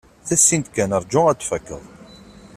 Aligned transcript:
Tasint 0.27 0.67
kan. 0.75 0.91
Rju 1.01 1.19
ad 1.31 1.39
fakkeɣ. 1.49 1.81